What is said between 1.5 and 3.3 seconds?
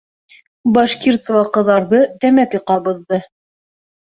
ҡыҙарҙы, тәмәке ҡабыҙҙы.